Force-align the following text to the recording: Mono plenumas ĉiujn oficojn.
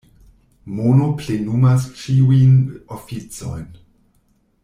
Mono 0.77 1.09
plenumas 1.19 1.85
ĉiujn 1.99 2.57
oficojn. 2.97 3.71